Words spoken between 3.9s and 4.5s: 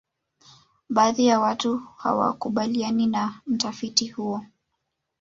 huyo